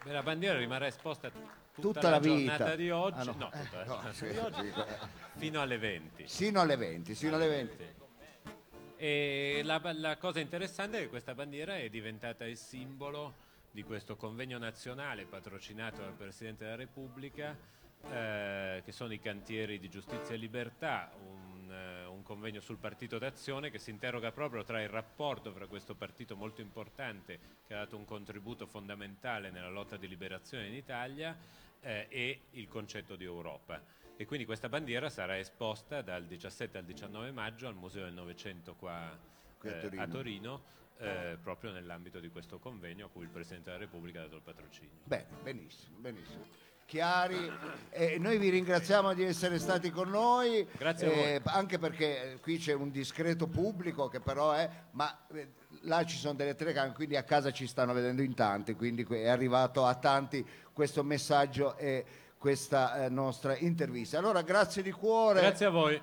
Beh, 0.05 0.12
la 0.12 0.23
bandiera 0.23 0.59
rimarrà 0.59 0.87
esposta 0.88 1.31
tutta, 1.31 1.61
Tutta 1.81 2.11
la 2.11 2.19
vita. 2.19 2.57
giornata 2.57 2.75
di 2.75 2.91
oggi, 2.91 3.19
Ah, 3.21 3.23
no. 3.25 3.35
no, 3.38 3.50
tutta 3.50 3.76
la 3.79 3.85
no, 3.87 3.95
giornata 3.95 4.12
sì, 4.12 4.29
di 4.29 4.37
oggi, 4.38 4.73
fino 5.37 5.61
alle 5.61 5.79
20. 5.79 6.26
sino 6.26 6.61
alle 6.61 6.76
20, 6.76 7.14
sino 7.14 7.37
alle 7.37 7.47
20. 7.49 7.95
E 9.04 9.62
la, 9.64 9.80
la 9.94 10.16
cosa 10.16 10.38
interessante 10.38 10.99
è 10.99 11.00
che 11.00 11.09
questa 11.09 11.35
bandiera 11.35 11.76
è 11.76 11.88
diventata 11.88 12.47
il 12.47 12.56
simbolo 12.56 13.35
di 13.73 13.82
questo 13.82 14.14
convegno 14.14 14.59
nazionale 14.59 15.25
patrocinato 15.25 16.02
dal 16.02 16.12
Presidente 16.12 16.62
della 16.62 16.76
Repubblica, 16.76 17.59
eh, 18.12 18.80
che 18.85 18.92
sono 18.92 19.12
i 19.12 19.18
cantieri 19.18 19.80
di 19.80 19.88
giustizia 19.88 20.37
e 20.37 20.38
libertà, 20.38 21.11
un, 21.18 21.68
eh, 21.68 22.04
un 22.04 22.23
convegno 22.23 22.61
sul 22.61 22.76
partito 22.76 23.18
d'azione 23.18 23.73
che 23.73 23.80
si 23.80 23.90
interroga 23.90 24.30
proprio 24.30 24.62
tra 24.62 24.80
il 24.80 24.88
rapporto 24.88 25.50
fra 25.50 25.66
questo 25.66 25.97
partito 25.97 26.37
molto 26.37 26.61
importante 26.61 27.40
che 27.66 27.75
ha 27.75 27.78
dato 27.78 27.97
un 27.97 28.04
contributo 28.04 28.66
fondamentale 28.66 29.50
nella 29.50 29.68
lotta 29.68 29.97
di 29.97 30.06
liberazione 30.06 30.68
in 30.68 30.75
Italia 30.75 31.37
eh, 31.80 32.06
e 32.09 32.40
il 32.50 32.68
concetto 32.68 33.16
di 33.16 33.25
Europa. 33.25 33.82
E 34.16 34.26
quindi 34.26 34.45
questa 34.45 34.69
bandiera 34.69 35.09
sarà 35.09 35.38
esposta 35.38 36.02
dal 36.02 36.25
17 36.26 36.78
al 36.78 36.85
19 36.85 37.33
maggio 37.33 37.66
al 37.66 37.75
Museo 37.75 38.04
del 38.04 38.12
Novecento 38.12 38.75
qua 38.75 39.16
Qui 39.59 39.71
a 39.71 39.76
eh, 39.76 39.81
Torino. 39.81 40.02
a 40.02 40.07
Torino, 40.07 40.62
eh, 40.99 41.38
proprio 41.42 41.71
nell'ambito 41.71 42.21
di 42.21 42.28
questo 42.28 42.59
convegno 42.59 43.07
a 43.07 43.09
cui 43.09 43.23
il 43.23 43.31
Presidente 43.31 43.71
della 43.71 43.83
Repubblica 43.83 44.21
ha 44.21 44.23
dato 44.25 44.37
il 44.37 44.42
patrocinio. 44.42 44.99
Bene, 45.04 45.26
benissimo, 45.42 45.97
benissimo. 45.99 46.45
Chiari, 46.85 47.50
e 47.90 48.19
noi 48.19 48.37
vi 48.38 48.50
ringraziamo 48.50 49.14
di 49.14 49.23
essere 49.23 49.59
stati 49.59 49.90
con 49.90 50.11
noi, 50.11 50.66
eh, 50.78 51.40
anche 51.45 51.78
perché 51.78 52.33
eh, 52.33 52.40
qui 52.40 52.59
c'è 52.59 52.75
un 52.75 52.90
discreto 52.90 53.47
pubblico 53.47 54.09
che 54.09 54.21
però 54.21 54.52
è, 54.52 54.69
ma 54.90 55.26
eh, 55.33 55.52
là 55.83 56.04
ci 56.04 56.19
sono 56.19 56.35
delle 56.35 56.54
telecamere, 56.54 56.92
quindi 56.92 57.16
a 57.16 57.23
casa 57.23 57.50
ci 57.50 57.66
stanno 57.66 57.95
vedendo 57.95 58.21
in 58.21 58.35
tanti, 58.35 58.75
quindi 58.75 59.04
è 59.04 59.28
arrivato 59.28 59.87
a 59.87 59.95
tanti 59.95 60.47
questo 60.73 61.02
messaggio 61.02 61.76
e 61.78 62.04
questa 62.43 63.05
eh, 63.05 63.09
nostra 63.09 63.57
intervista. 63.57 64.19
Allora 64.19 64.43
grazie 64.43 64.83
di 64.83 64.91
cuore. 64.91 65.39
Grazie 65.39 65.67
a 65.67 65.71
voi. 65.71 66.03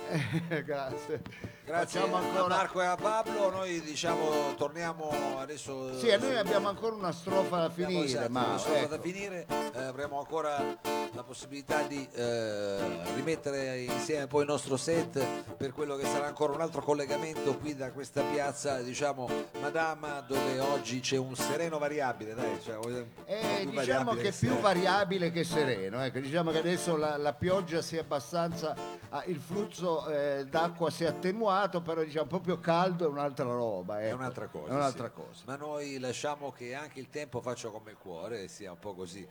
grazie. 0.64 1.53
Grazie 1.66 1.98
Facciamo 2.00 2.16
a 2.16 2.20
ancora- 2.20 2.46
Marco 2.56 2.82
e 2.82 2.84
a 2.84 2.94
Pablo, 2.96 3.50
noi 3.50 3.80
diciamo 3.80 4.54
torniamo 4.54 5.10
adesso. 5.38 5.96
Sì, 5.98 6.14
noi 6.20 6.36
abbiamo 6.36 6.68
ancora 6.68 6.94
una 6.94 7.10
strofa 7.10 7.56
da 7.56 7.64
Abbiamo, 7.64 7.90
finire, 7.90 8.06
esatto, 8.06 8.30
ma 8.30 8.44
una 8.44 8.58
strofa 8.58 8.78
ecco. 8.80 8.88
da 8.96 9.00
finire, 9.00 9.46
eh, 9.48 9.82
avremo 9.82 10.18
ancora 10.18 10.76
la 11.14 11.22
possibilità 11.22 11.82
di 11.82 12.06
eh, 12.12 12.76
rimettere 13.14 13.80
insieme 13.82 14.26
poi 14.26 14.42
il 14.42 14.48
nostro 14.48 14.76
set 14.76 15.24
per 15.56 15.72
quello 15.72 15.94
che 15.96 16.04
sarà 16.04 16.26
ancora 16.26 16.52
un 16.52 16.60
altro 16.60 16.82
collegamento 16.82 17.56
qui 17.56 17.74
da 17.74 17.92
questa 17.92 18.20
piazza, 18.22 18.82
diciamo, 18.82 19.26
Madama, 19.60 20.20
dove 20.26 20.58
oggi 20.58 21.00
c'è 21.00 21.16
un 21.16 21.34
sereno 21.34 21.78
variabile, 21.78 22.34
dai, 22.34 22.60
cioè, 22.62 22.76
Eh, 23.24 23.64
diciamo 23.64 24.10
variabile 24.10 24.22
che 24.22 24.28
è 24.28 24.32
più 24.34 24.58
variabile 24.58 25.30
che 25.30 25.44
sereno, 25.44 26.02
ecco, 26.02 26.18
diciamo 26.18 26.50
che 26.50 26.58
adesso 26.58 26.96
la, 26.96 27.16
la 27.16 27.32
pioggia 27.32 27.80
si 27.80 27.96
è 27.96 28.00
abbastanza, 28.00 28.74
ah, 29.08 29.22
il 29.26 29.38
flusso 29.40 30.06
eh, 30.08 30.44
d'acqua 30.50 30.90
si 30.90 31.04
è 31.04 31.06
attenuato, 31.06 31.52
però 31.82 32.02
diciamo 32.02 32.26
proprio 32.26 32.58
caldo 32.58 33.04
è 33.04 33.08
un'altra 33.08 33.44
roba. 33.46 34.00
È 34.00 34.08
ecco. 34.08 34.16
un'altra 34.16 34.46
cosa. 34.48 34.72
È 34.72 34.74
un'altra 34.74 35.06
sì. 35.06 35.12
cosa. 35.14 35.42
Ma 35.46 35.56
noi 35.56 35.98
lasciamo 35.98 36.52
che 36.52 36.74
anche 36.74 37.00
il 37.00 37.08
tempo 37.08 37.40
faccia 37.40 37.68
come 37.68 37.92
il 37.92 37.96
cuore 37.98 38.48
sia 38.48 38.72
un 38.72 38.78
po' 38.78 38.94
così. 38.94 39.26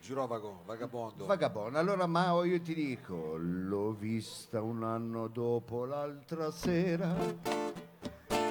Girovago, 0.00 0.62
vagabondo. 0.64 1.26
Vagabondo, 1.26 1.78
allora 1.78 2.06
Mao 2.06 2.44
io 2.44 2.60
ti 2.60 2.72
dico, 2.72 3.34
l'ho 3.36 3.92
vista 3.92 4.62
un 4.62 4.84
anno 4.84 5.26
dopo 5.26 5.84
l'altra 5.84 6.50
sera, 6.52 7.14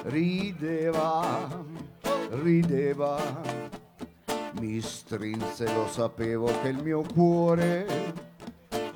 rideva, 0.02 1.48
rideva, 2.30 3.18
mi 4.60 4.80
strinse, 4.80 5.72
lo 5.72 5.88
sapevo 5.88 6.46
che 6.60 6.68
il 6.68 6.82
mio 6.82 7.02
cuore 7.02 8.14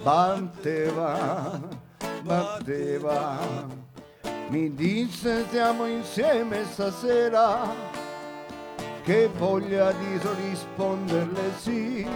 batteva, 0.03 1.59
batteva, 2.23 3.39
mi 4.53 4.75
disse 4.75 5.47
stiamo 5.49 5.87
insieme 5.87 6.65
stasera, 6.71 7.67
che 9.03 9.31
voglia 9.39 9.91
di 9.93 10.21
risponderle 10.49 11.53
sì 11.59 12.07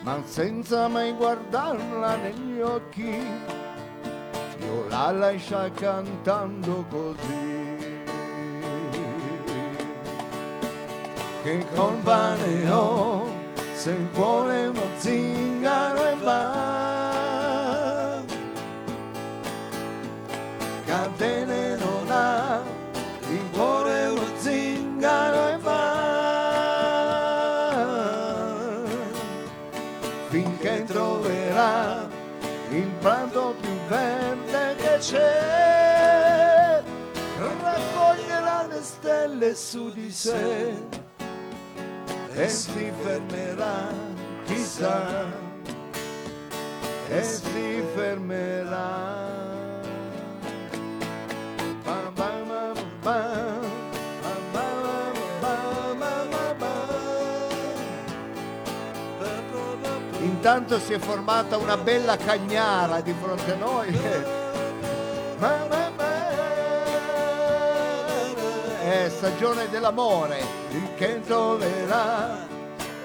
ma 0.00 0.22
senza 0.24 0.88
mai 0.88 1.12
guardarla 1.12 2.16
negli 2.16 2.60
occhi, 2.60 3.22
io 4.58 4.88
la 4.88 5.10
lascia 5.12 5.70
cantando 5.70 6.84
così. 6.88 7.66
Che 11.42 11.66
colpa 11.74 12.34
ne 12.36 12.70
ho 12.70 13.26
se 13.74 13.94
vuole 14.14 14.66
uno 14.68 14.82
zingaro 14.96 16.06
e 16.06 16.14
va. 16.22 16.97
piove 39.48 39.54
su 39.54 39.90
di 39.92 40.10
sé 40.10 40.74
e 42.34 42.48
si 42.48 42.92
fermerà, 43.02 43.88
chissà, 44.44 45.26
e 47.08 47.22
si 47.22 47.82
fermerà. 47.94 49.16
Ba, 51.84 52.12
ba. 53.02 53.66
Intanto 60.20 60.78
si 60.78 60.92
è 60.92 60.98
formata 60.98 61.56
una 61.56 61.76
bella 61.76 62.16
cagnara 62.16 63.00
di 63.00 63.14
fronte 63.20 63.52
a 63.52 63.56
noi. 63.56 63.98
Mamma 65.38 65.77
È 68.88 69.10
stagione 69.10 69.68
dell'amore, 69.68 70.40
il 70.70 70.94
che 70.96 71.20
troverà 71.20 72.38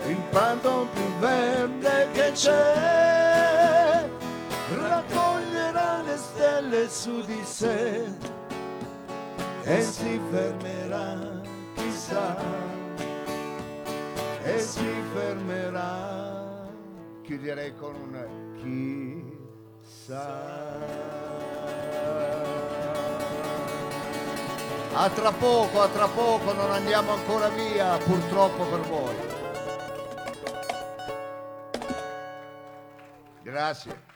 il 0.08 0.18
prato 0.30 0.88
più 0.94 1.04
verde 1.20 2.08
che 2.14 2.32
c'è. 2.32 4.08
Raccoglierà 4.78 6.02
le 6.04 6.16
stelle 6.16 6.88
su 6.88 7.22
di 7.26 7.44
sé 7.44 8.06
e 9.64 9.82
si 9.82 10.22
fermerà, 10.32 11.42
chissà, 11.76 12.38
e 14.42 14.60
si 14.60 14.90
fermerà. 15.14 16.72
Chiuderei 17.24 17.76
con 17.76 17.94
un 17.94 18.26
chissà. 19.82 21.23
A 24.96 25.10
tra 25.10 25.32
poco, 25.32 25.82
a 25.82 25.88
tra 25.90 26.08
poco, 26.08 26.54
non 26.54 26.72
andiamo 26.72 27.14
ancora 27.14 27.50
via, 27.50 27.98
purtroppo 27.98 28.64
per 28.66 28.80
voi. 28.82 29.16
Grazie. 33.42 34.13